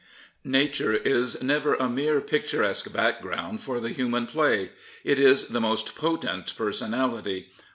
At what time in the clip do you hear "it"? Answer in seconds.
5.03-5.19